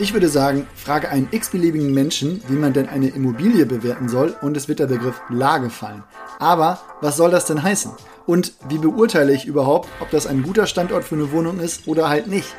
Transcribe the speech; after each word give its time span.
Ich 0.00 0.12
würde 0.12 0.28
sagen, 0.28 0.66
frage 0.74 1.08
einen 1.08 1.28
x-beliebigen 1.30 1.94
Menschen, 1.94 2.42
wie 2.48 2.56
man 2.56 2.72
denn 2.72 2.88
eine 2.88 3.08
Immobilie 3.08 3.64
bewerten 3.64 4.08
soll 4.08 4.34
und 4.42 4.56
es 4.56 4.66
wird 4.66 4.80
der 4.80 4.88
Begriff 4.88 5.20
Lage 5.28 5.70
fallen. 5.70 6.02
Aber 6.40 6.80
was 7.00 7.16
soll 7.16 7.30
das 7.30 7.46
denn 7.46 7.62
heißen? 7.62 7.92
Und 8.26 8.54
wie 8.68 8.78
beurteile 8.78 9.32
ich 9.32 9.46
überhaupt, 9.46 9.88
ob 10.00 10.10
das 10.10 10.26
ein 10.26 10.42
guter 10.42 10.66
Standort 10.66 11.04
für 11.04 11.14
eine 11.14 11.30
Wohnung 11.30 11.60
ist 11.60 11.86
oder 11.86 12.08
halt 12.08 12.26
nicht? 12.26 12.56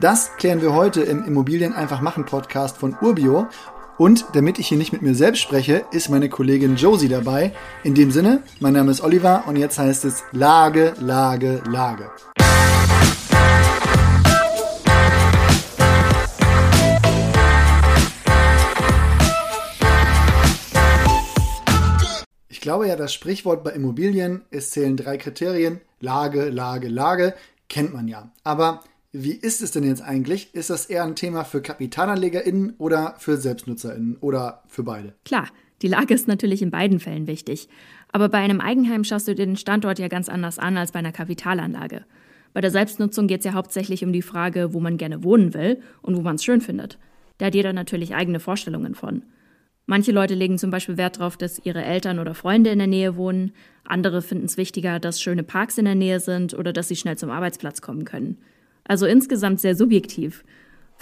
Das 0.00 0.36
klären 0.38 0.60
wir 0.60 0.72
heute 0.72 1.02
im 1.02 1.24
Immobilien 1.24 1.72
einfach 1.72 2.00
machen 2.00 2.24
Podcast 2.24 2.78
von 2.78 2.96
Urbio. 3.00 3.46
Und 3.96 4.24
damit 4.32 4.58
ich 4.58 4.66
hier 4.66 4.78
nicht 4.78 4.92
mit 4.92 5.02
mir 5.02 5.14
selbst 5.14 5.40
spreche, 5.40 5.84
ist 5.92 6.08
meine 6.08 6.28
Kollegin 6.28 6.74
Josie 6.74 7.08
dabei. 7.08 7.52
In 7.84 7.94
dem 7.94 8.10
Sinne, 8.10 8.42
mein 8.58 8.72
Name 8.72 8.90
ist 8.90 9.02
Oliver 9.02 9.44
und 9.46 9.54
jetzt 9.54 9.78
heißt 9.78 10.04
es 10.04 10.24
Lage, 10.32 10.94
Lage, 10.98 11.62
Lage. 11.70 12.10
Glaube 22.62 22.88
ja, 22.88 22.96
das 22.96 23.12
Sprichwort 23.12 23.62
bei 23.62 23.72
Immobilien, 23.72 24.40
es 24.50 24.70
zählen 24.70 24.96
drei 24.96 25.18
Kriterien, 25.18 25.82
Lage, 26.00 26.48
Lage, 26.48 26.88
Lage, 26.88 27.34
kennt 27.68 27.92
man 27.92 28.08
ja. 28.08 28.32
Aber 28.44 28.80
wie 29.12 29.32
ist 29.32 29.60
es 29.60 29.72
denn 29.72 29.84
jetzt 29.84 30.00
eigentlich? 30.00 30.54
Ist 30.54 30.70
das 30.70 30.86
eher 30.86 31.04
ein 31.04 31.16
Thema 31.16 31.44
für 31.44 31.60
KapitalanlegerInnen 31.60 32.74
oder 32.78 33.14
für 33.18 33.36
SelbstnutzerInnen 33.36 34.16
oder 34.20 34.62
für 34.68 34.84
beide? 34.84 35.12
Klar, 35.26 35.48
die 35.82 35.88
Lage 35.88 36.14
ist 36.14 36.28
natürlich 36.28 36.62
in 36.62 36.70
beiden 36.70 37.00
Fällen 37.00 37.26
wichtig. 37.26 37.68
Aber 38.10 38.28
bei 38.28 38.38
einem 38.38 38.60
Eigenheim 38.60 39.04
schaust 39.04 39.28
du 39.28 39.34
den 39.34 39.56
Standort 39.56 39.98
ja 39.98 40.08
ganz 40.08 40.28
anders 40.28 40.58
an 40.58 40.78
als 40.78 40.92
bei 40.92 41.00
einer 41.00 41.12
Kapitalanlage. 41.12 42.04
Bei 42.54 42.60
der 42.60 42.70
Selbstnutzung 42.70 43.26
geht 43.26 43.40
es 43.40 43.46
ja 43.46 43.54
hauptsächlich 43.54 44.04
um 44.04 44.12
die 44.12 44.22
Frage, 44.22 44.72
wo 44.72 44.80
man 44.80 44.98
gerne 44.98 45.24
wohnen 45.24 45.52
will 45.54 45.80
und 46.00 46.16
wo 46.16 46.20
man 46.20 46.36
es 46.36 46.44
schön 46.44 46.60
findet. 46.60 46.98
Da 47.38 47.46
hat 47.46 47.54
jeder 47.54 47.72
natürlich 47.72 48.14
eigene 48.14 48.40
Vorstellungen 48.40 48.94
von. 48.94 49.22
Manche 49.86 50.12
Leute 50.12 50.34
legen 50.34 50.58
zum 50.58 50.70
Beispiel 50.70 50.96
Wert 50.96 51.18
darauf, 51.18 51.36
dass 51.36 51.64
ihre 51.64 51.84
Eltern 51.84 52.18
oder 52.18 52.34
Freunde 52.34 52.70
in 52.70 52.78
der 52.78 52.86
Nähe 52.86 53.16
wohnen. 53.16 53.52
Andere 53.84 54.22
finden 54.22 54.46
es 54.46 54.56
wichtiger, 54.56 55.00
dass 55.00 55.20
schöne 55.20 55.42
Parks 55.42 55.78
in 55.78 55.84
der 55.84 55.94
Nähe 55.94 56.20
sind 56.20 56.54
oder 56.54 56.72
dass 56.72 56.88
sie 56.88 56.96
schnell 56.96 57.18
zum 57.18 57.30
Arbeitsplatz 57.30 57.80
kommen 57.80 58.04
können. 58.04 58.38
Also 58.84 59.06
insgesamt 59.06 59.60
sehr 59.60 59.74
subjektiv. 59.74 60.44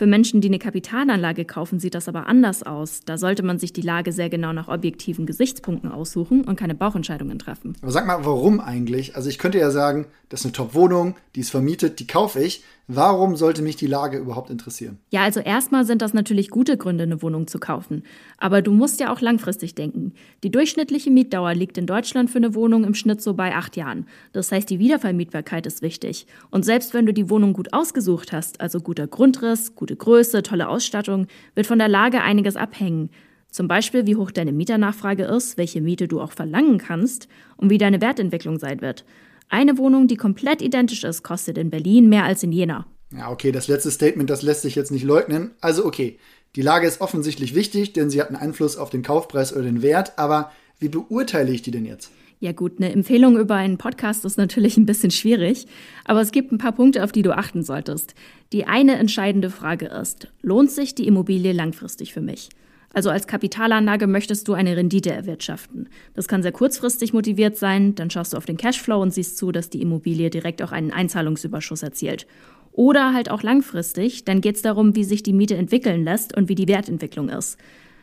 Für 0.00 0.06
Menschen, 0.06 0.40
die 0.40 0.48
eine 0.48 0.58
Kapitalanlage 0.58 1.44
kaufen, 1.44 1.78
sieht 1.78 1.94
das 1.94 2.08
aber 2.08 2.26
anders 2.26 2.62
aus. 2.62 3.02
Da 3.04 3.18
sollte 3.18 3.42
man 3.42 3.58
sich 3.58 3.74
die 3.74 3.82
Lage 3.82 4.12
sehr 4.12 4.30
genau 4.30 4.54
nach 4.54 4.68
objektiven 4.68 5.26
Gesichtspunkten 5.26 5.92
aussuchen 5.92 6.44
und 6.44 6.56
keine 6.56 6.74
Bauchentscheidungen 6.74 7.38
treffen. 7.38 7.76
Aber 7.82 7.92
sag 7.92 8.06
mal, 8.06 8.24
warum 8.24 8.60
eigentlich? 8.60 9.14
Also 9.14 9.28
ich 9.28 9.38
könnte 9.38 9.58
ja 9.58 9.70
sagen, 9.70 10.06
das 10.30 10.40
ist 10.40 10.46
eine 10.46 10.52
Top-Wohnung, 10.52 11.16
die 11.34 11.40
ist 11.40 11.50
vermietet, 11.50 12.00
die 12.00 12.06
kaufe 12.06 12.42
ich. 12.42 12.64
Warum 12.92 13.36
sollte 13.36 13.62
mich 13.62 13.76
die 13.76 13.86
Lage 13.86 14.18
überhaupt 14.18 14.50
interessieren? 14.50 14.98
Ja, 15.10 15.22
also 15.22 15.38
erstmal 15.38 15.84
sind 15.84 16.02
das 16.02 16.12
natürlich 16.12 16.50
gute 16.50 16.76
Gründe, 16.76 17.04
eine 17.04 17.22
Wohnung 17.22 17.46
zu 17.46 17.60
kaufen. 17.60 18.02
Aber 18.36 18.62
du 18.62 18.72
musst 18.72 18.98
ja 18.98 19.12
auch 19.12 19.20
langfristig 19.20 19.76
denken. 19.76 20.12
Die 20.42 20.50
durchschnittliche 20.50 21.08
Mietdauer 21.12 21.54
liegt 21.54 21.78
in 21.78 21.86
Deutschland 21.86 22.30
für 22.30 22.38
eine 22.38 22.52
Wohnung 22.56 22.82
im 22.82 22.94
Schnitt 22.94 23.22
so 23.22 23.34
bei 23.34 23.54
acht 23.54 23.76
Jahren. 23.76 24.08
Das 24.32 24.50
heißt, 24.50 24.68
die 24.68 24.80
Wiedervermietbarkeit 24.80 25.66
ist 25.66 25.82
wichtig. 25.82 26.26
Und 26.50 26.64
selbst 26.64 26.92
wenn 26.92 27.06
du 27.06 27.14
die 27.14 27.30
Wohnung 27.30 27.52
gut 27.52 27.72
ausgesucht 27.72 28.32
hast, 28.32 28.60
also 28.60 28.80
guter 28.80 29.06
Grundriss, 29.06 29.76
gute 29.76 29.94
Größe, 29.94 30.42
tolle 30.42 30.68
Ausstattung, 30.68 31.28
wird 31.54 31.68
von 31.68 31.78
der 31.78 31.88
Lage 31.88 32.22
einiges 32.22 32.56
abhängen. 32.56 33.10
Zum 33.52 33.68
Beispiel, 33.68 34.06
wie 34.08 34.16
hoch 34.16 34.32
deine 34.32 34.52
Mieternachfrage 34.52 35.26
ist, 35.26 35.58
welche 35.58 35.80
Miete 35.80 36.08
du 36.08 36.20
auch 36.20 36.32
verlangen 36.32 36.78
kannst 36.78 37.28
und 37.56 37.70
wie 37.70 37.78
deine 37.78 38.00
Wertentwicklung 38.00 38.58
sein 38.58 38.80
wird. 38.80 39.04
Eine 39.50 39.78
Wohnung, 39.78 40.06
die 40.06 40.16
komplett 40.16 40.62
identisch 40.62 41.02
ist, 41.02 41.24
kostet 41.24 41.58
in 41.58 41.70
Berlin 41.70 42.08
mehr 42.08 42.24
als 42.24 42.42
in 42.44 42.52
Jena. 42.52 42.86
Ja, 43.12 43.30
okay, 43.30 43.50
das 43.50 43.66
letzte 43.66 43.90
Statement, 43.90 44.30
das 44.30 44.42
lässt 44.42 44.62
sich 44.62 44.76
jetzt 44.76 44.92
nicht 44.92 45.02
leugnen. 45.02 45.50
Also 45.60 45.84
okay, 45.84 46.18
die 46.54 46.62
Lage 46.62 46.86
ist 46.86 47.00
offensichtlich 47.00 47.56
wichtig, 47.56 47.92
denn 47.92 48.10
sie 48.10 48.20
hat 48.20 48.28
einen 48.28 48.36
Einfluss 48.36 48.76
auf 48.76 48.90
den 48.90 49.02
Kaufpreis 49.02 49.52
oder 49.52 49.64
den 49.64 49.82
Wert, 49.82 50.18
aber 50.18 50.52
wie 50.78 50.88
beurteile 50.88 51.50
ich 51.50 51.62
die 51.62 51.72
denn 51.72 51.84
jetzt? 51.84 52.12
Ja 52.38 52.52
gut, 52.52 52.74
eine 52.78 52.92
Empfehlung 52.92 53.36
über 53.36 53.56
einen 53.56 53.76
Podcast 53.76 54.24
ist 54.24 54.38
natürlich 54.38 54.76
ein 54.78 54.86
bisschen 54.86 55.10
schwierig, 55.10 55.66
aber 56.04 56.20
es 56.20 56.30
gibt 56.30 56.52
ein 56.52 56.58
paar 56.58 56.72
Punkte, 56.72 57.04
auf 57.04 57.12
die 57.12 57.22
du 57.22 57.36
achten 57.36 57.62
solltest. 57.62 58.14
Die 58.52 58.66
eine 58.66 58.96
entscheidende 58.96 59.50
Frage 59.50 59.86
ist, 59.86 60.28
lohnt 60.42 60.70
sich 60.70 60.94
die 60.94 61.06
Immobilie 61.06 61.52
langfristig 61.52 62.14
für 62.14 62.22
mich? 62.22 62.48
Also 62.92 63.10
als 63.10 63.26
Kapitalanlage 63.28 64.06
möchtest 64.06 64.48
du 64.48 64.54
eine 64.54 64.76
Rendite 64.76 65.12
erwirtschaften. 65.12 65.88
Das 66.14 66.26
kann 66.26 66.42
sehr 66.42 66.52
kurzfristig 66.52 67.12
motiviert 67.12 67.56
sein, 67.56 67.94
dann 67.94 68.10
schaust 68.10 68.32
du 68.32 68.36
auf 68.36 68.46
den 68.46 68.56
Cashflow 68.56 69.00
und 69.00 69.14
siehst 69.14 69.36
zu, 69.36 69.52
dass 69.52 69.70
die 69.70 69.80
Immobilie 69.80 70.28
direkt 70.28 70.60
auch 70.60 70.72
einen 70.72 70.90
Einzahlungsüberschuss 70.90 71.84
erzielt. 71.84 72.26
Oder 72.72 73.14
halt 73.14 73.30
auch 73.30 73.42
langfristig, 73.42 74.24
dann 74.24 74.40
geht 74.40 74.56
es 74.56 74.62
darum, 74.62 74.96
wie 74.96 75.04
sich 75.04 75.22
die 75.22 75.32
Miete 75.32 75.56
entwickeln 75.56 76.04
lässt 76.04 76.36
und 76.36 76.48
wie 76.48 76.54
die 76.54 76.68
Wertentwicklung 76.68 77.28
ist. 77.28 77.58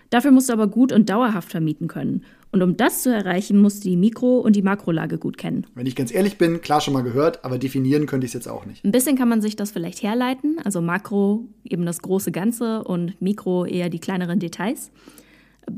Dafür 0.10 0.32
musst 0.32 0.50
du 0.50 0.54
aber 0.54 0.68
gut 0.68 0.92
und 0.92 1.10
dauerhaft 1.10 1.52
vermieten 1.52 1.88
können. 1.88 2.24
Und 2.52 2.62
um 2.62 2.78
das 2.78 3.04
zu 3.04 3.14
erreichen, 3.14 3.62
musst 3.62 3.84
du 3.84 3.90
die 3.90 3.98
Mikro- 3.98 4.40
und 4.40 4.56
die 4.56 4.62
Makrolage 4.62 5.18
gut 5.18 5.38
kennen. 5.38 5.68
Wenn 5.76 5.86
ich 5.86 5.96
ganz 5.96 6.14
ehrlich 6.14 6.38
bin, 6.38 6.62
klar 6.62 6.80
schon 6.80 6.94
mal 6.94 7.04
gehört, 7.04 7.44
aber 7.44 7.58
definieren 7.58 8.06
könnte 8.06 8.26
ich 8.26 8.30
es 8.30 8.34
jetzt 8.34 8.48
auch 8.48 8.66
nicht. 8.66 8.86
Ein 8.86 8.92
bisschen 8.92 9.18
kann 9.18 9.28
man 9.28 9.42
sich 9.42 9.58
das 9.58 9.72
vielleicht 9.72 10.02
herleiten. 10.02 10.58
Also 10.64 10.82
Makro 10.82 11.46
eben 11.66 11.86
das 11.86 12.02
große 12.02 12.32
Ganze 12.32 12.84
und 12.84 13.22
Mikro 13.22 13.66
eher 13.66 13.90
die 13.90 14.00
kleineren 14.00 14.40
Details. 14.40 14.92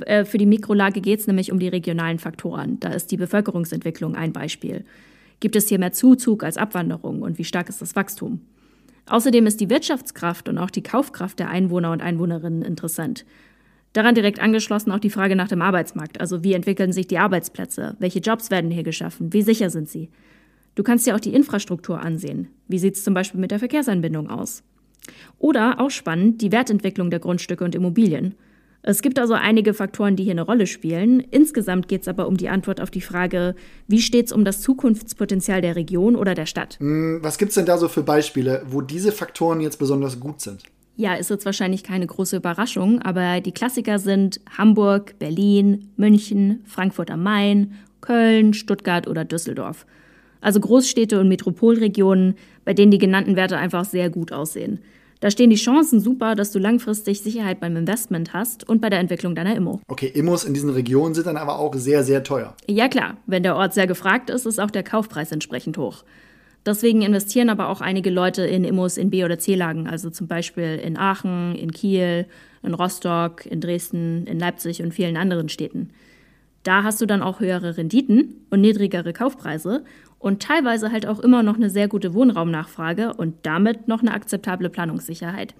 Äh, 0.05 0.25
für 0.25 0.37
die 0.37 0.45
Mikrolage 0.45 1.01
geht 1.01 1.19
es 1.19 1.27
nämlich 1.27 1.51
um 1.51 1.59
die 1.59 1.67
regionalen 1.67 2.19
Faktoren. 2.19 2.79
Da 2.79 2.89
ist 2.89 3.11
die 3.11 3.17
Bevölkerungsentwicklung 3.17 4.15
ein 4.15 4.31
Beispiel. 4.31 4.85
Gibt 5.39 5.55
es 5.55 5.69
hier 5.69 5.79
mehr 5.79 5.93
Zuzug 5.93 6.43
als 6.43 6.57
Abwanderung 6.57 7.21
und 7.21 7.37
wie 7.37 7.45
stark 7.45 7.69
ist 7.69 7.81
das 7.81 7.95
Wachstum? 7.95 8.41
Außerdem 9.07 9.47
ist 9.47 9.59
die 9.59 9.69
Wirtschaftskraft 9.69 10.49
und 10.49 10.59
auch 10.59 10.69
die 10.69 10.83
Kaufkraft 10.83 11.39
der 11.39 11.49
Einwohner 11.49 11.91
und 11.91 12.01
Einwohnerinnen 12.01 12.61
interessant. 12.61 13.25
Daran 13.93 14.15
direkt 14.15 14.39
angeschlossen 14.39 14.91
auch 14.91 14.99
die 14.99 15.09
Frage 15.09 15.35
nach 15.35 15.47
dem 15.47 15.61
Arbeitsmarkt, 15.61 16.21
also 16.21 16.43
wie 16.43 16.53
entwickeln 16.53 16.93
sich 16.93 17.07
die 17.07 17.17
Arbeitsplätze, 17.17 17.95
welche 17.99 18.19
Jobs 18.19 18.51
werden 18.51 18.69
hier 18.69 18.83
geschaffen, 18.83 19.33
wie 19.33 19.41
sicher 19.41 19.69
sind 19.69 19.89
sie. 19.89 20.09
Du 20.75 20.83
kannst 20.83 21.07
dir 21.07 21.15
auch 21.15 21.19
die 21.19 21.33
Infrastruktur 21.33 21.99
ansehen. 21.99 22.47
Wie 22.67 22.79
sieht 22.79 22.95
es 22.95 23.03
zum 23.03 23.13
Beispiel 23.13 23.39
mit 23.39 23.51
der 23.51 23.59
Verkehrsanbindung 23.59 24.29
aus? 24.29 24.63
Oder 25.39 25.79
auch 25.79 25.89
spannend 25.89 26.41
die 26.41 26.51
Wertentwicklung 26.51 27.09
der 27.09 27.19
Grundstücke 27.19 27.63
und 27.63 27.75
Immobilien. 27.75 28.35
Es 28.81 29.01
gibt 29.01 29.19
also 29.19 29.33
einige 29.33 29.73
Faktoren, 29.73 30.15
die 30.15 30.23
hier 30.23 30.31
eine 30.31 30.43
Rolle 30.43 30.65
spielen. 30.65 31.19
Insgesamt 31.19 31.87
geht 31.89 32.03
es 32.03 32.07
aber 32.07 32.27
um 32.27 32.37
die 32.37 32.47
Antwort 32.47 32.79
auf 32.79 32.91
die 32.91 33.01
Frage, 33.01 33.55
wie 33.87 34.01
steht 34.01 34.27
es 34.27 34.31
um 34.31 34.45
das 34.45 34.61
Zukunftspotenzial 34.61 35.61
der 35.61 35.75
Region 35.75 36.15
oder 36.15 36.33
der 36.33 36.45
Stadt? 36.45 36.77
Hm, 36.79 37.19
was 37.21 37.37
gibt 37.37 37.49
es 37.49 37.55
denn 37.55 37.65
da 37.65 37.77
so 37.77 37.89
für 37.89 38.03
Beispiele, 38.03 38.63
wo 38.67 38.81
diese 38.81 39.11
Faktoren 39.11 39.59
jetzt 39.59 39.77
besonders 39.77 40.19
gut 40.19 40.39
sind? 40.39 40.63
Ja, 40.99 41.13
ist 41.13 41.29
jetzt 41.29 41.45
wahrscheinlich 41.45 41.83
keine 41.83 42.05
große 42.05 42.35
Überraschung, 42.35 43.01
aber 43.01 43.39
die 43.39 43.53
Klassiker 43.53 43.99
sind 43.99 44.41
Hamburg, 44.57 45.17
Berlin, 45.17 45.93
München, 45.95 46.61
Frankfurt 46.65 47.09
am 47.09 47.23
Main, 47.23 47.75
Köln, 48.01 48.53
Stuttgart 48.53 49.07
oder 49.07 49.23
Düsseldorf. 49.23 49.85
Also 50.41 50.59
Großstädte 50.59 51.17
und 51.21 51.29
Metropolregionen, 51.29 52.35
bei 52.65 52.73
denen 52.73 52.91
die 52.91 52.97
genannten 52.97 53.37
Werte 53.37 53.55
einfach 53.55 53.85
sehr 53.85 54.09
gut 54.09 54.33
aussehen. 54.33 54.79
Da 55.21 55.31
stehen 55.31 55.49
die 55.49 55.55
Chancen 55.55 56.01
super, 56.01 56.35
dass 56.35 56.51
du 56.51 56.59
langfristig 56.59 57.21
Sicherheit 57.21 57.61
beim 57.61 57.77
Investment 57.77 58.33
hast 58.33 58.67
und 58.67 58.81
bei 58.81 58.89
der 58.89 58.99
Entwicklung 58.99 59.35
deiner 59.35 59.55
Immo. 59.55 59.79
Okay, 59.87 60.11
Immos 60.13 60.43
in 60.43 60.53
diesen 60.53 60.69
Regionen 60.69 61.13
sind 61.13 61.27
dann 61.27 61.37
aber 61.37 61.59
auch 61.59 61.75
sehr, 61.75 62.03
sehr 62.03 62.25
teuer. 62.25 62.57
Ja 62.67 62.89
klar, 62.89 63.15
wenn 63.25 63.43
der 63.43 63.55
Ort 63.55 63.73
sehr 63.73 63.87
gefragt 63.87 64.29
ist, 64.29 64.45
ist 64.45 64.59
auch 64.59 64.71
der 64.71 64.83
Kaufpreis 64.83 65.31
entsprechend 65.31 65.77
hoch. 65.77 66.03
Deswegen 66.65 67.01
investieren 67.01 67.49
aber 67.49 67.69
auch 67.69 67.81
einige 67.81 68.09
Leute 68.09 68.43
in 68.43 68.63
Immos 68.63 68.97
in 68.97 69.09
B- 69.09 69.23
oder 69.23 69.39
C-Lagen, 69.39 69.87
also 69.87 70.09
zum 70.09 70.27
Beispiel 70.27 70.79
in 70.83 70.97
Aachen, 70.97 71.55
in 71.55 71.71
Kiel, 71.71 72.25
in 72.63 72.73
Rostock, 72.73 73.45
in 73.45 73.61
Dresden, 73.61 74.27
in 74.27 74.39
Leipzig 74.39 74.81
und 74.83 74.93
vielen 74.93 75.17
anderen 75.17 75.49
Städten. 75.49 75.89
Da 76.63 76.83
hast 76.83 76.99
du 77.01 77.05
dann 77.05 77.21
auch 77.21 77.39
höhere 77.39 77.77
Renditen 77.77 78.35
und 78.49 78.61
niedrigere 78.61 79.13
Kaufpreise 79.13 79.83
und 80.19 80.41
teilweise 80.41 80.91
halt 80.91 81.05
auch 81.05 81.19
immer 81.19 81.41
noch 81.43 81.55
eine 81.55 81.69
sehr 81.69 81.87
gute 81.87 82.13
Wohnraumnachfrage 82.13 83.13
und 83.13 83.35
damit 83.43 83.87
noch 83.87 84.01
eine 84.01 84.13
akzeptable 84.13 84.69
Planungssicherheit. 84.69 85.55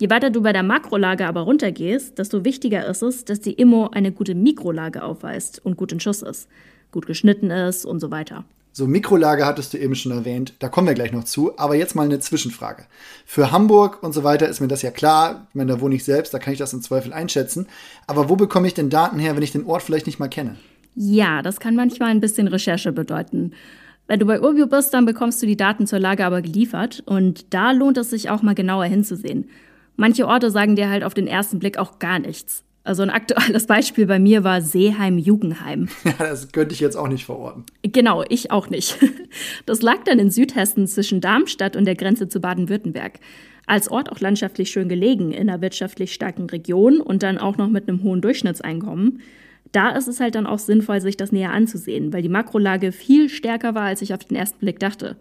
Je 0.00 0.08
weiter 0.08 0.30
du 0.30 0.40
bei 0.40 0.52
der 0.52 0.62
Makrolage 0.62 1.26
aber 1.26 1.42
runtergehst, 1.42 2.18
desto 2.18 2.44
wichtiger 2.44 2.86
ist 2.86 3.02
es, 3.02 3.24
dass 3.24 3.40
die 3.40 3.52
Immo 3.52 3.88
eine 3.88 4.12
gute 4.12 4.34
Mikrolage 4.34 5.02
aufweist 5.02 5.60
und 5.64 5.76
gut 5.76 5.92
in 5.92 6.00
Schuss 6.00 6.22
ist, 6.22 6.48
gut 6.92 7.06
geschnitten 7.06 7.50
ist 7.50 7.84
und 7.84 8.00
so 8.00 8.10
weiter. 8.10 8.44
So, 8.72 8.86
Mikrolage 8.86 9.46
hattest 9.46 9.74
du 9.74 9.78
eben 9.78 9.96
schon 9.96 10.12
erwähnt, 10.12 10.54
da 10.60 10.68
kommen 10.68 10.86
wir 10.86 10.94
gleich 10.94 11.10
noch 11.12 11.24
zu, 11.24 11.58
aber 11.58 11.74
jetzt 11.74 11.96
mal 11.96 12.04
eine 12.04 12.20
Zwischenfrage. 12.20 12.84
Für 13.26 13.50
Hamburg 13.50 14.02
und 14.02 14.12
so 14.12 14.22
weiter 14.22 14.48
ist 14.48 14.60
mir 14.60 14.68
das 14.68 14.82
ja 14.82 14.92
klar, 14.92 15.48
ich 15.48 15.56
meine, 15.56 15.72
da 15.72 15.80
wohne 15.80 15.96
ich 15.96 16.04
selbst, 16.04 16.32
da 16.32 16.38
kann 16.38 16.52
ich 16.52 16.58
das 16.60 16.72
im 16.72 16.80
Zweifel 16.80 17.12
einschätzen, 17.12 17.66
aber 18.06 18.28
wo 18.28 18.36
bekomme 18.36 18.68
ich 18.68 18.74
denn 18.74 18.88
Daten 18.88 19.18
her, 19.18 19.34
wenn 19.34 19.42
ich 19.42 19.52
den 19.52 19.66
Ort 19.66 19.82
vielleicht 19.82 20.06
nicht 20.06 20.20
mal 20.20 20.28
kenne? 20.28 20.56
Ja, 20.94 21.42
das 21.42 21.58
kann 21.58 21.74
manchmal 21.74 22.10
ein 22.10 22.20
bisschen 22.20 22.46
Recherche 22.46 22.92
bedeuten. 22.92 23.52
Wenn 24.06 24.20
du 24.20 24.26
bei 24.26 24.40
Urbio 24.40 24.66
bist, 24.66 24.94
dann 24.94 25.04
bekommst 25.04 25.42
du 25.42 25.46
die 25.46 25.56
Daten 25.56 25.86
zur 25.86 25.98
Lage 25.98 26.24
aber 26.24 26.42
geliefert 26.42 27.02
und 27.06 27.52
da 27.52 27.72
lohnt 27.72 27.98
es 27.98 28.10
sich 28.10 28.30
auch 28.30 28.42
mal 28.42 28.54
genauer 28.54 28.84
hinzusehen. 28.84 29.48
Manche 29.96 30.26
Orte 30.26 30.50
sagen 30.50 30.76
dir 30.76 30.90
halt 30.90 31.04
auf 31.04 31.14
den 31.14 31.26
ersten 31.26 31.58
Blick 31.58 31.76
auch 31.76 31.98
gar 31.98 32.20
nichts. 32.20 32.64
Also 32.82 33.02
ein 33.02 33.10
aktuelles 33.10 33.66
Beispiel 33.66 34.06
bei 34.06 34.18
mir 34.18 34.42
war 34.42 34.62
Seeheim-Jugendheim. 34.62 35.88
Ja, 36.04 36.12
das 36.18 36.50
könnte 36.50 36.72
ich 36.74 36.80
jetzt 36.80 36.96
auch 36.96 37.08
nicht 37.08 37.26
verorten. 37.26 37.64
Genau, 37.82 38.24
ich 38.28 38.50
auch 38.50 38.68
nicht. 38.70 38.98
Das 39.66 39.82
lag 39.82 40.02
dann 40.04 40.18
in 40.18 40.30
Südhessen 40.30 40.86
zwischen 40.86 41.20
Darmstadt 41.20 41.76
und 41.76 41.84
der 41.84 41.94
Grenze 41.94 42.28
zu 42.28 42.40
Baden-Württemberg. 42.40 43.20
als 43.66 43.88
Ort 43.88 44.10
auch 44.10 44.18
landschaftlich 44.18 44.70
schön 44.70 44.88
gelegen, 44.88 45.30
in 45.30 45.48
einer 45.48 45.60
wirtschaftlich 45.60 46.12
starken 46.12 46.46
Region 46.50 47.00
und 47.00 47.22
dann 47.22 47.38
auch 47.38 47.56
noch 47.56 47.68
mit 47.68 47.88
einem 47.88 48.02
hohen 48.02 48.20
Durchschnittseinkommen. 48.20 49.20
Da 49.70 49.90
ist 49.90 50.08
es 50.08 50.18
halt 50.18 50.34
dann 50.34 50.46
auch 50.46 50.58
sinnvoll, 50.58 51.00
sich 51.00 51.16
das 51.16 51.30
näher 51.30 51.52
anzusehen, 51.52 52.12
weil 52.12 52.22
die 52.22 52.28
Makrolage 52.28 52.90
viel 52.90 53.28
stärker 53.28 53.76
war, 53.76 53.84
als 53.84 54.02
ich 54.02 54.12
auf 54.12 54.24
den 54.24 54.36
ersten 54.36 54.58
Blick 54.58 54.80
dachte. 54.80 55.16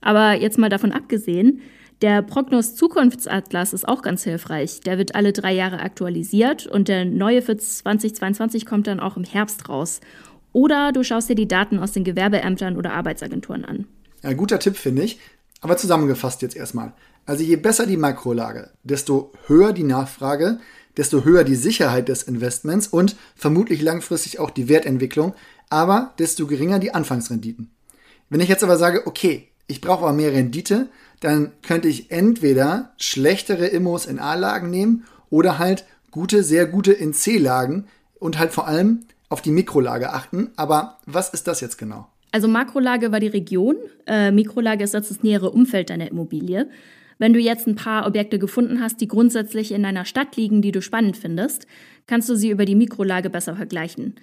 Aber 0.00 0.34
jetzt 0.34 0.58
mal 0.58 0.68
davon 0.70 0.90
abgesehen, 0.90 1.60
der 2.00 2.22
Prognos 2.22 2.76
Zukunftsatlas 2.76 3.72
ist 3.72 3.88
auch 3.88 4.02
ganz 4.02 4.22
hilfreich. 4.22 4.80
Der 4.80 4.98
wird 4.98 5.16
alle 5.16 5.32
drei 5.32 5.52
Jahre 5.52 5.80
aktualisiert 5.80 6.66
und 6.66 6.88
der 6.88 7.04
neue 7.04 7.42
für 7.42 7.56
2022 7.56 8.66
kommt 8.66 8.86
dann 8.86 9.00
auch 9.00 9.16
im 9.16 9.24
Herbst 9.24 9.68
raus. 9.68 10.00
Oder 10.52 10.92
du 10.92 11.02
schaust 11.02 11.28
dir 11.28 11.34
die 11.34 11.48
Daten 11.48 11.78
aus 11.78 11.92
den 11.92 12.04
Gewerbeämtern 12.04 12.76
oder 12.76 12.92
Arbeitsagenturen 12.92 13.64
an. 13.64 13.86
Ein 14.22 14.36
guter 14.36 14.58
Tipp, 14.60 14.76
finde 14.76 15.02
ich. 15.02 15.18
Aber 15.60 15.76
zusammengefasst 15.76 16.40
jetzt 16.42 16.56
erstmal. 16.56 16.92
Also 17.26 17.42
je 17.42 17.56
besser 17.56 17.84
die 17.84 17.96
Makrolage, 17.96 18.70
desto 18.84 19.32
höher 19.46 19.72
die 19.72 19.82
Nachfrage, 19.82 20.60
desto 20.96 21.24
höher 21.24 21.44
die 21.44 21.56
Sicherheit 21.56 22.08
des 22.08 22.22
Investments 22.22 22.86
und 22.86 23.16
vermutlich 23.34 23.82
langfristig 23.82 24.38
auch 24.38 24.50
die 24.50 24.68
Wertentwicklung, 24.68 25.34
aber 25.68 26.14
desto 26.18 26.46
geringer 26.46 26.78
die 26.78 26.94
Anfangsrenditen. 26.94 27.70
Wenn 28.30 28.40
ich 28.40 28.48
jetzt 28.48 28.64
aber 28.64 28.76
sage, 28.76 29.06
okay, 29.06 29.47
ich 29.68 29.80
brauche 29.80 30.04
aber 30.04 30.12
mehr 30.12 30.32
Rendite, 30.32 30.88
dann 31.20 31.52
könnte 31.62 31.88
ich 31.88 32.10
entweder 32.10 32.92
schlechtere 32.96 33.66
Immos 33.66 34.06
in 34.06 34.18
A-Lagen 34.18 34.70
nehmen 34.70 35.04
oder 35.30 35.58
halt 35.58 35.84
gute, 36.10 36.42
sehr 36.42 36.66
gute 36.66 36.92
in 36.92 37.12
C-Lagen 37.12 37.86
und 38.18 38.38
halt 38.38 38.52
vor 38.52 38.66
allem 38.66 39.04
auf 39.28 39.42
die 39.42 39.50
Mikrolage 39.50 40.12
achten. 40.12 40.50
Aber 40.56 40.98
was 41.06 41.28
ist 41.30 41.46
das 41.46 41.60
jetzt 41.60 41.76
genau? 41.76 42.08
Also 42.32 42.48
Makrolage 42.48 43.12
war 43.12 43.20
die 43.20 43.28
Region, 43.28 43.76
äh, 44.06 44.30
Mikrolage 44.30 44.84
ist 44.84 44.94
jetzt 44.94 45.10
das 45.10 45.22
nähere 45.22 45.50
Umfeld 45.50 45.90
deiner 45.90 46.10
Immobilie. 46.10 46.68
Wenn 47.18 47.32
du 47.32 47.40
jetzt 47.40 47.66
ein 47.66 47.74
paar 47.74 48.06
Objekte 48.06 48.38
gefunden 48.38 48.80
hast, 48.80 49.00
die 49.00 49.08
grundsätzlich 49.08 49.72
in 49.72 49.84
einer 49.84 50.04
Stadt 50.04 50.36
liegen, 50.36 50.62
die 50.62 50.72
du 50.72 50.80
spannend 50.80 51.16
findest, 51.16 51.66
kannst 52.06 52.28
du 52.28 52.36
sie 52.36 52.50
über 52.50 52.64
die 52.64 52.76
Mikrolage 52.76 53.28
besser 53.28 53.56
vergleichen. 53.56 54.14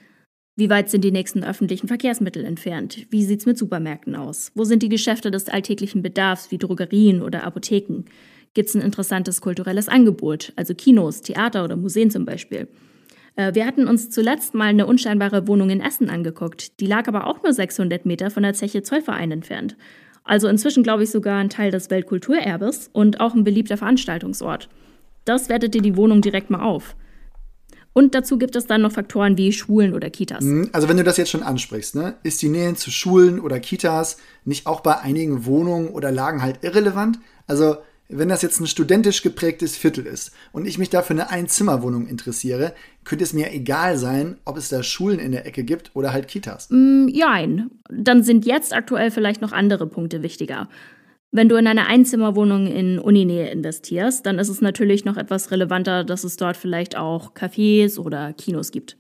Wie 0.58 0.70
weit 0.70 0.90
sind 0.90 1.04
die 1.04 1.12
nächsten 1.12 1.44
öffentlichen 1.44 1.90
Verkehrsmittel 1.90 2.46
entfernt? 2.46 3.08
Wie 3.10 3.26
sieht's 3.26 3.46
mit 3.46 3.58
Supermärkten 3.58 4.16
aus? 4.16 4.54
Wo 4.56 4.64
sind 4.64 4.82
die 4.84 4.90
Geschäfte 4.90 5.30
des 5.30 5.50
alltäglichen 5.50 6.02
Bedarfs 6.02 6.50
wie 6.50 6.58
Drogerien 6.58 7.22
oder 7.22 7.44
Apotheken? 7.44 8.06
Gibt's 8.54 8.74
ein 8.74 8.82
interessantes 8.82 9.42
kulturelles 9.42 9.90
Angebot, 9.90 10.54
also 10.56 10.74
Kinos, 10.74 11.22
Theater 11.22 11.66
oder 11.66 11.76
Museen 11.76 12.10
zum 12.10 12.24
Beispiel? 12.24 12.70
Äh, 13.36 13.54
wir 13.54 13.66
hatten 13.66 13.86
uns 13.86 14.10
zuletzt 14.10 14.54
mal 14.54 14.68
eine 14.68 14.86
unscheinbare 14.86 15.46
Wohnung 15.46 15.70
in 15.70 15.82
Essen 15.82 16.10
angeguckt. 16.10 16.80
Die 16.80 16.88
lag 16.88 17.10
aber 17.10 17.28
auch 17.28 17.44
nur 17.44 17.52
600 17.52 18.06
Meter 18.06 18.32
von 18.32 18.44
der 18.44 18.54
Zeche 18.54 18.82
Zollverein 18.82 19.32
entfernt. 19.32 19.76
Also 20.24 20.48
inzwischen 20.48 20.84
glaube 20.84 21.04
ich 21.04 21.12
sogar 21.12 21.38
ein 21.38 21.50
Teil 21.50 21.70
des 21.70 21.90
Weltkulturerbes 21.90 22.90
und 22.94 23.20
auch 23.20 23.36
ein 23.36 23.44
beliebter 23.44 23.76
Veranstaltungsort. 23.76 24.70
Das 25.26 25.50
wertet 25.50 25.74
dir 25.74 25.82
die 25.82 25.98
Wohnung 25.98 26.22
direkt 26.22 26.50
mal 26.50 26.62
auf. 26.62 26.96
Und 27.98 28.14
dazu 28.14 28.38
gibt 28.38 28.58
es 28.58 28.68
dann 28.68 28.82
noch 28.82 28.92
Faktoren 28.92 29.38
wie 29.38 29.54
Schulen 29.54 29.94
oder 29.94 30.10
Kitas. 30.10 30.44
Mhm, 30.44 30.70
also 30.74 30.90
wenn 30.90 30.98
du 30.98 31.04
das 31.06 31.16
jetzt 31.16 31.30
schon 31.30 31.44
ansprichst, 31.44 31.96
ne, 31.96 32.16
ist 32.24 32.42
die 32.42 32.50
Nähe 32.50 32.76
zu 32.76 32.92
Schulen 32.92 33.40
oder 33.40 33.58
Kitas 33.62 34.18
nicht 34.44 34.68
auch 34.68 34.82
bei 34.82 35.00
einigen 35.00 35.46
Wohnungen 35.46 35.88
oder 35.88 36.12
Lagen 36.12 36.42
halt 36.42 36.62
irrelevant? 36.62 37.20
Also 37.48 37.78
wenn 38.10 38.28
das 38.28 38.42
jetzt 38.42 38.60
ein 38.60 38.68
studentisch 38.68 39.22
geprägtes 39.22 39.78
Viertel 39.78 40.06
ist 40.06 40.34
und 40.52 40.68
ich 40.68 40.78
mich 40.78 40.90
da 40.90 41.04
für 41.04 41.14
eine 41.14 41.30
Einzimmerwohnung 41.30 42.06
interessiere, 42.08 42.74
könnte 43.06 43.24
es 43.24 43.32
mir 43.32 43.54
egal 43.54 43.98
sein, 43.98 44.36
ob 44.44 44.58
es 44.58 44.68
da 44.68 44.84
Schulen 44.84 45.20
in 45.20 45.32
der 45.32 45.46
Ecke 45.46 45.64
gibt 45.64 45.92
oder 45.96 46.12
halt 46.12 46.28
Kitas. 46.28 46.68
Mm, 46.72 47.08
jein. 47.08 47.72
Dann 47.90 48.24
sind 48.24 48.46
jetzt 48.46 48.74
aktuell 48.74 49.10
vielleicht 49.10 49.42
noch 49.42 49.54
andere 49.54 49.88
Punkte 49.88 50.22
wichtiger. 50.22 50.68
Wenn 51.32 51.50
du 51.50 51.56
in 51.56 51.68
eine 51.68 51.88
Einzimmerwohnung 51.88 52.68
in 52.68 52.98
Uninähe 53.00 53.50
investierst, 53.50 54.26
dann 54.26 54.40
ist 54.40 54.50
es 54.50 54.62
natürlich 54.62 55.04
noch 55.04 55.18
etwas 55.18 55.52
relevanter, 55.52 56.04
dass 56.04 56.24
es 56.24 56.38
dort 56.38 56.56
vielleicht 56.56 56.96
auch 56.96 57.34
Cafés 57.34 58.00
oder 58.00 58.32
Kinos 58.34 58.72
gibt. 58.72 58.96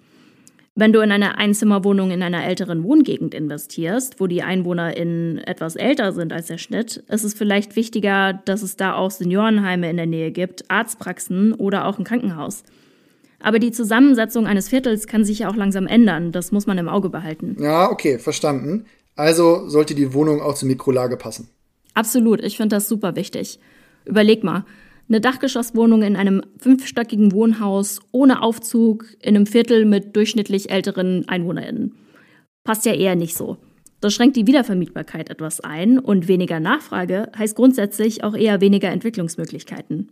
Wenn 0.77 0.91
du 0.91 0.99
in 0.99 1.13
eine 1.13 1.37
Einzimmerwohnung 1.37 2.11
in 2.11 2.21
einer 2.21 2.43
älteren 2.43 2.83
Wohngegend 2.83 3.33
investierst, 3.33 4.19
wo 4.19 4.27
die 4.27 4.43
EinwohnerInnen 4.43 5.37
etwas 5.37 5.77
älter 5.77 6.11
sind 6.11 6.33
als 6.33 6.47
der 6.47 6.57
Schnitt, 6.57 6.97
ist 7.07 7.23
es 7.23 7.33
vielleicht 7.33 7.77
wichtiger, 7.77 8.33
dass 8.43 8.61
es 8.61 8.75
da 8.75 8.95
auch 8.95 9.09
Seniorenheime 9.09 9.89
in 9.89 9.95
der 9.95 10.05
Nähe 10.05 10.31
gibt, 10.31 10.69
Arztpraxen 10.69 11.53
oder 11.53 11.85
auch 11.85 11.97
ein 11.97 12.03
Krankenhaus. 12.03 12.63
Aber 13.39 13.59
die 13.59 13.71
Zusammensetzung 13.71 14.47
eines 14.47 14.67
Viertels 14.67 15.07
kann 15.07 15.23
sich 15.23 15.39
ja 15.39 15.49
auch 15.49 15.55
langsam 15.55 15.87
ändern. 15.87 16.33
Das 16.33 16.51
muss 16.51 16.67
man 16.67 16.77
im 16.77 16.89
Auge 16.89 17.09
behalten. 17.09 17.55
Ja, 17.57 17.89
okay, 17.89 18.19
verstanden. 18.19 18.85
Also 19.15 19.69
sollte 19.69 19.95
die 19.95 20.13
Wohnung 20.13 20.41
auch 20.41 20.55
zur 20.55 20.67
Mikrolage 20.67 21.15
passen. 21.15 21.47
Absolut, 21.95 22.43
ich 22.43 22.57
finde 22.57 22.75
das 22.75 22.87
super 22.87 23.15
wichtig. 23.15 23.59
Überleg 24.05 24.43
mal, 24.43 24.65
eine 25.07 25.21
Dachgeschosswohnung 25.21 26.03
in 26.03 26.15
einem 26.15 26.41
fünfstöckigen 26.57 27.31
Wohnhaus 27.31 28.01
ohne 28.11 28.41
Aufzug 28.41 29.05
in 29.21 29.35
einem 29.35 29.45
Viertel 29.45 29.85
mit 29.85 30.15
durchschnittlich 30.15 30.69
älteren 30.69 31.27
EinwohnerInnen. 31.27 31.95
Passt 32.63 32.85
ja 32.85 32.93
eher 32.93 33.15
nicht 33.15 33.35
so. 33.35 33.57
Das 34.01 34.13
schränkt 34.13 34.35
die 34.35 34.47
Wiedervermietbarkeit 34.47 35.29
etwas 35.29 35.61
ein 35.61 35.99
und 35.99 36.27
weniger 36.27 36.59
Nachfrage 36.59 37.31
heißt 37.37 37.55
grundsätzlich 37.55 38.23
auch 38.23 38.35
eher 38.35 38.61
weniger 38.61 38.89
Entwicklungsmöglichkeiten. 38.89 40.11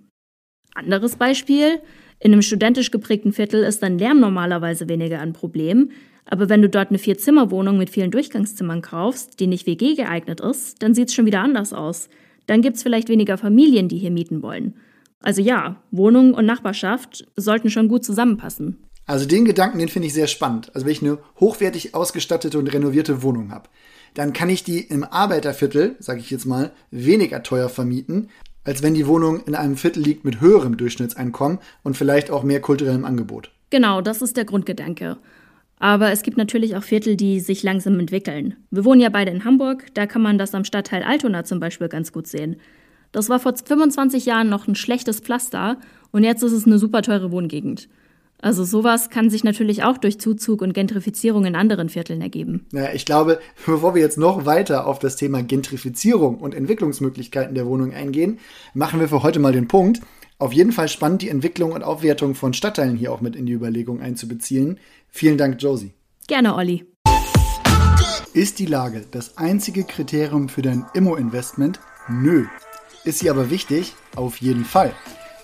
Anderes 0.74 1.18
Beispiel, 1.18 1.80
in 2.19 2.31
einem 2.31 2.41
studentisch 2.41 2.91
geprägten 2.91 3.33
Viertel 3.33 3.63
ist 3.63 3.83
dann 3.83 4.00
Lärm 4.00 4.19
normalerweise 4.19 4.88
weniger 4.88 5.19
ein 5.19 5.33
Problem, 5.33 5.91
aber 6.25 6.50
wenn 6.50 6.62
du 6.62 6.70
dort 6.70 6.90
eine 6.90 7.00
Vierzimmerwohnung 7.00 7.78
mit 7.78 7.90
vielen 7.90 8.12
Durchgangszimmern 8.12 8.81
kaufst, 8.81 9.40
die 9.40 9.48
nicht 9.48 9.68
WG 9.68 9.96
geeignet 9.96 10.40
ist, 10.42 10.81
dann 10.81 10.94
sieht 10.94 11.10
es 11.10 11.14
schon 11.14 11.25
wieder 11.25 11.42
anders 11.42 11.74
aus 11.74 12.10
dann 12.48 12.62
gibt 12.62 12.78
es 12.78 12.84
vielleicht 12.84 13.10
weniger 13.10 13.38
Familien, 13.38 13.88
die 13.88 13.98
hier 13.98 14.12
mieten 14.12 14.42
wollen. 14.42 14.75
Also 15.22 15.42
ja, 15.42 15.81
Wohnung 15.92 16.34
und 16.34 16.46
Nachbarschaft 16.46 17.25
sollten 17.36 17.70
schon 17.70 17.88
gut 17.88 18.04
zusammenpassen. 18.04 18.84
Also 19.06 19.25
den 19.25 19.46
Gedanken, 19.46 19.80
den 19.80 19.90
finde 19.90 20.08
ich 20.08 20.14
sehr 20.14 20.28
spannend. 20.28 20.72
Also 20.74 20.86
wenn 20.86 20.94
ich 20.94 21.02
eine 21.02 21.20
hochwertig 21.40 21.94
ausgestattete 21.94 22.58
und 22.58 22.74
renovierte 22.74 23.22
Wohnung 23.22 23.52
habe, 23.52 23.69
dann 24.14 24.34
kann 24.34 24.50
ich 24.50 24.64
die 24.64 24.80
im 24.80 25.04
Arbeiterviertel, 25.04 25.96
sage 26.00 26.19
ich 26.19 26.30
jetzt 26.30 26.46
mal, 26.46 26.72
weniger 26.92 27.44
teuer 27.44 27.69
vermieten, 27.69 28.30
als 28.64 28.81
wenn 28.81 28.94
die 28.94 29.08
Wohnung 29.08 29.44
in 29.46 29.56
einem 29.56 29.76
Viertel 29.76 30.04
liegt 30.04 30.24
mit 30.24 30.40
höherem 30.40 30.78
Durchschnittseinkommen 30.78 31.60
und 31.84 31.98
vielleicht 31.98 32.31
auch 32.31 32.44
mehr 32.44 32.62
kulturellem 32.62 33.04
Angebot. 33.04 33.52
Genau, 33.72 34.02
das 34.02 34.22
ist 34.22 34.38
der 34.38 34.46
Grundgedanke. 34.46 35.18
Aber 35.83 36.13
es 36.13 36.21
gibt 36.21 36.38
natürlich 36.38 36.77
auch 36.77 36.83
Viertel, 36.83 37.18
die 37.18 37.41
sich 37.41 37.62
langsam 37.62 38.00
entwickeln. 38.00 38.56
Wir 38.71 38.85
wohnen 38.85 39.01
ja 39.01 39.09
beide 39.09 39.31
in 39.31 39.44
Hamburg, 39.44 39.88
da 39.95 40.06
kann 40.06 40.21
man 40.21 40.38
das 40.38 40.56
am 40.56 40.63
Stadtteil 40.63 41.03
Altona 41.03 41.44
zum 41.44 41.59
Beispiel 41.59 41.89
ganz 41.89 42.13
gut 42.13 42.25
sehen. 42.25 42.56
Das 43.12 43.27
war 43.27 43.38
vor 43.38 43.53
25 43.53 44.25
Jahren 44.25 44.47
noch 44.47 44.65
ein 44.65 44.75
schlechtes 44.75 45.19
Pflaster 45.19 45.75
und 46.12 46.24
jetzt 46.24 46.41
ist 46.41 46.53
es 46.53 46.65
eine 46.65 46.80
super 46.80 47.01
teure 47.01 47.33
Wohngegend. 47.33 47.89
Also 48.41 48.63
sowas 48.63 49.09
kann 49.09 49.30
sich 49.30 49.44
natürlich 49.44 49.83
auch 49.83 49.97
durch 49.97 50.21
Zuzug 50.21 50.61
und 50.61 50.73
Gentrifizierung 50.73 51.44
in 51.44 51.56
anderen 51.57 51.90
Vierteln 51.90 52.21
ergeben. 52.21 52.66
Naja, 52.71 52.92
ich 52.94 53.06
glaube, 53.06 53.40
bevor 53.66 53.94
wir 53.94 54.02
jetzt 54.02 54.18
noch 54.18 54.45
weiter 54.45 54.87
auf 54.87 54.99
das 54.99 55.18
Thema 55.18 55.44
Gentrifizierung 55.44 56.37
und 56.37 56.56
Entwicklungsmöglichkeiten 56.56 57.56
der 57.56 57.68
Wohnung 57.68 57.92
eingehen, 57.94 58.40
machen 58.73 59.02
wir 59.02 59.09
für 59.09 59.21
heute 59.21 59.40
mal 59.40 59.52
den 59.52 59.68
Punkt. 59.68 59.99
Auf 60.44 60.52
jeden 60.52 60.73
Fall 60.73 60.90
spannend, 60.90 61.21
die 61.21 61.30
Entwicklung 61.30 61.71
und 61.71 61.83
Aufwertung 61.83 62.35
von 62.35 62.54
Stadtteilen 62.54 62.97
hier 62.97 63.14
auch 63.14 63.21
mit 63.21 63.38
in 63.38 63.45
die 63.45 63.54
Überlegung 63.54 64.02
einzubeziehen. 64.02 64.78
Vielen 65.07 65.38
Dank, 65.38 65.62
Josie. 65.62 65.94
Gerne, 66.28 66.56
Olli. 66.56 66.85
Ist 68.33 68.59
die 68.59 68.66
Lage 68.66 69.06
das 69.09 69.38
einzige 69.38 69.85
Kriterium 69.85 70.50
für 70.50 70.62
dein 70.62 70.85
Immo-Investment? 70.94 71.80
Nö. 72.09 72.45
Ist 73.06 73.19
sie 73.19 73.30
aber 73.30 73.52
wichtig? 73.52 73.95
Auf 74.18 74.42
jeden 74.42 74.66
Fall. 74.66 74.92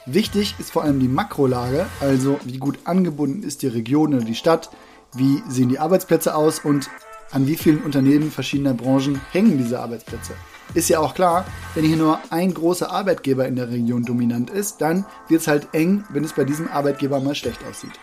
Wichtig 0.05 0.55
ist 0.59 0.71
vor 0.71 0.83
allem 0.83 0.99
die 0.99 1.07
Makrolage, 1.07 1.85
also 2.01 2.37
wie 2.43 2.57
gut 2.57 2.79
angebunden 2.83 3.43
ist 3.43 3.61
die 3.61 3.67
Region 3.67 4.13
oder 4.13 4.25
die 4.25 4.35
Stadt, 4.35 4.69
wie 5.15 5.41
sehen 5.47 5.69
die 5.69 5.79
Arbeitsplätze 5.79 6.35
aus 6.35 6.59
und 6.59 6.89
an 7.31 7.47
wie 7.47 7.55
vielen 7.55 7.83
Unternehmen 7.83 8.31
verschiedener 8.31 8.73
Branchen 8.73 9.21
hängen 9.31 9.57
diese 9.59 9.79
Arbeitsplätze. 9.79 10.33
Ist 10.75 10.89
ja 10.89 10.99
auch 10.99 11.15
klar, 11.15 11.45
wenn 11.73 11.83
hier 11.83 11.97
nur 11.97 12.19
ein 12.29 12.53
großer 12.53 12.91
Arbeitgeber 12.91 13.47
in 13.47 13.55
der 13.55 13.69
Region 13.69 14.03
dominant 14.03 14.51
ist, 14.51 14.81
dann 14.81 15.03
wird 15.27 15.41
es 15.41 15.47
halt 15.47 15.69
eng, 15.73 16.03
wenn 16.09 16.23
es 16.23 16.33
bei 16.33 16.43
diesem 16.43 16.67
Arbeitgeber 16.67 17.19
mal 17.19 17.33
schlecht 17.33 17.59
aussieht. 17.67 17.93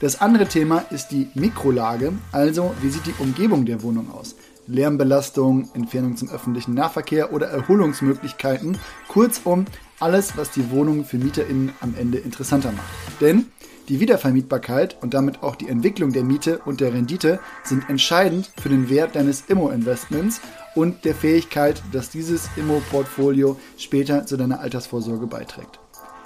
Das 0.00 0.20
andere 0.20 0.46
Thema 0.46 0.84
ist 0.90 1.08
die 1.08 1.28
Mikrolage, 1.34 2.12
also 2.32 2.74
wie 2.80 2.88
sieht 2.88 3.06
die 3.06 3.14
Umgebung 3.18 3.66
der 3.66 3.82
Wohnung 3.82 4.10
aus? 4.10 4.34
Lärmbelastung, 4.66 5.68
Entfernung 5.74 6.16
zum 6.16 6.30
öffentlichen 6.30 6.74
Nahverkehr 6.74 7.32
oder 7.32 7.48
Erholungsmöglichkeiten. 7.48 8.78
Kurzum, 9.08 9.66
alles, 10.00 10.36
was 10.36 10.50
die 10.50 10.70
Wohnung 10.70 11.04
für 11.04 11.18
MieterInnen 11.18 11.72
am 11.80 11.94
Ende 11.98 12.18
interessanter 12.18 12.72
macht. 12.72 13.20
Denn 13.20 13.46
die 13.88 14.00
Wiedervermietbarkeit 14.00 14.96
und 15.02 15.14
damit 15.14 15.42
auch 15.42 15.54
die 15.54 15.68
Entwicklung 15.68 16.12
der 16.12 16.24
Miete 16.24 16.60
und 16.64 16.80
der 16.80 16.92
Rendite 16.92 17.38
sind 17.62 17.88
entscheidend 17.88 18.50
für 18.60 18.68
den 18.68 18.88
Wert 18.90 19.14
deines 19.14 19.44
Immo-Investments 19.46 20.40
und 20.76 21.04
der 21.04 21.16
Fähigkeit, 21.16 21.82
dass 21.90 22.10
dieses 22.10 22.48
Immo-Portfolio 22.56 23.58
später 23.76 24.26
zu 24.26 24.36
deiner 24.36 24.60
Altersvorsorge 24.60 25.26
beiträgt. 25.26 25.80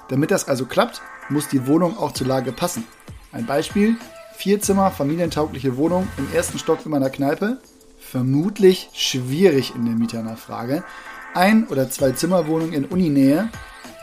Damit 0.08 0.30
das 0.30 0.46
also 0.46 0.66
klappt, 0.66 1.00
muss 1.30 1.48
die 1.48 1.66
Wohnung 1.66 1.96
auch 1.96 2.12
zur 2.12 2.26
Lage 2.26 2.52
passen. 2.52 2.84
Ein 3.32 3.46
Beispiel, 3.46 3.96
vier 4.36 4.60
Zimmer, 4.60 4.90
familientaugliche 4.90 5.78
Wohnung 5.78 6.06
im 6.18 6.28
ersten 6.34 6.58
Stock 6.58 6.80
in 6.84 6.90
meiner 6.90 7.08
Kneipe, 7.08 7.58
vermutlich 7.98 8.90
schwierig 8.92 9.74
in 9.74 9.86
der 9.86 9.94
Mieternachfrage. 9.94 10.84
Ein- 11.32 11.68
oder 11.68 11.88
zwei 11.88 12.10
Zimmerwohnung 12.10 12.72
in 12.72 12.84
Uninähe, 12.84 13.48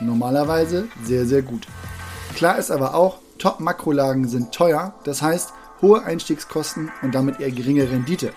Normalerweise 0.00 0.88
sehr, 1.02 1.26
sehr 1.26 1.42
gut. 1.42 1.66
Klar 2.34 2.58
ist 2.58 2.70
aber 2.70 2.94
auch, 2.94 3.18
Top-Makrolagen 3.38 4.28
sind 4.28 4.52
teuer, 4.52 4.94
das 5.04 5.22
heißt 5.22 5.52
hohe 5.82 6.02
Einstiegskosten 6.02 6.90
und 7.02 7.14
damit 7.14 7.40
eher 7.40 7.50
geringe 7.50 7.90
Rendite. 7.90 8.32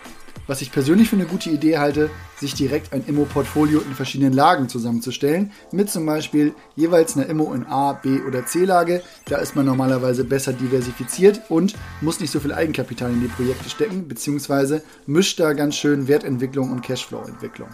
Was 0.51 0.61
ich 0.61 0.73
persönlich 0.73 1.09
für 1.09 1.15
eine 1.15 1.27
gute 1.27 1.49
Idee 1.49 1.77
halte, 1.77 2.09
sich 2.35 2.53
direkt 2.53 2.91
ein 2.91 3.05
Immo-Portfolio 3.07 3.79
in 3.79 3.95
verschiedenen 3.95 4.33
Lagen 4.33 4.67
zusammenzustellen, 4.67 5.53
mit 5.71 5.89
zum 5.89 6.05
Beispiel 6.05 6.53
jeweils 6.75 7.15
einer 7.15 7.27
Immo 7.27 7.53
in 7.53 7.65
A, 7.67 7.93
B 7.93 8.19
oder 8.19 8.45
C-Lage. 8.45 9.01
Da 9.29 9.37
ist 9.37 9.55
man 9.55 9.65
normalerweise 9.65 10.25
besser 10.25 10.51
diversifiziert 10.51 11.39
und 11.47 11.75
muss 12.01 12.19
nicht 12.19 12.31
so 12.31 12.41
viel 12.41 12.51
Eigenkapital 12.51 13.11
in 13.11 13.21
die 13.21 13.29
Projekte 13.29 13.69
stecken, 13.69 14.09
beziehungsweise 14.09 14.83
mischt 15.05 15.39
da 15.39 15.53
ganz 15.53 15.77
schön 15.77 16.09
Wertentwicklung 16.09 16.69
und 16.69 16.81
Cashflow-Entwicklung. 16.81 17.69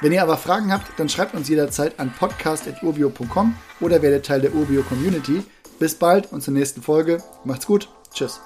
Wenn 0.00 0.12
ihr 0.12 0.22
aber 0.22 0.38
Fragen 0.38 0.72
habt, 0.72 0.98
dann 0.98 1.10
schreibt 1.10 1.34
uns 1.34 1.50
jederzeit 1.50 2.00
an 2.00 2.14
podcast.urbio.com 2.18 3.54
oder 3.80 4.00
werdet 4.00 4.24
Teil 4.24 4.40
der 4.40 4.54
Urbio 4.54 4.82
Community. 4.84 5.42
Bis 5.78 5.94
bald 5.94 6.32
und 6.32 6.40
zur 6.40 6.54
nächsten 6.54 6.80
Folge. 6.80 7.18
Macht's 7.44 7.66
gut. 7.66 7.90
Tschüss. 8.14 8.40